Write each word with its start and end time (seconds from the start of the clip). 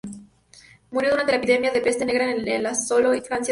Murió 0.89 1.11
durante 1.11 1.33
la 1.33 1.37
epidemia 1.37 1.71
de 1.71 1.79
peste 1.79 2.05
negra 2.05 2.25
que 2.25 2.31
asoló 2.67 3.09
Francia 3.09 3.09
en 3.11 3.11
la 3.11 3.19
Edad 3.29 3.39
Media. 3.39 3.49